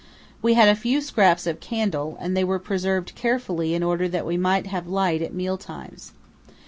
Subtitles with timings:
[0.41, 4.25] We had a few scraps of candle, and they were preserved carefully in order that
[4.25, 6.13] we might have light at meal times.